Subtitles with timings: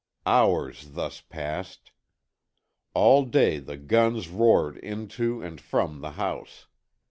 [0.25, 1.91] Hours thus passed.
[2.95, 6.65] All day the guns roared into and from the house.